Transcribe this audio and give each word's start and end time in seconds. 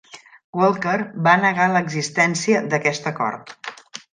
Walker 0.59 0.95
va 1.27 1.35
negar 1.43 1.67
l'existència 1.75 2.65
d'aquest 2.73 3.11
acord. 3.15 3.55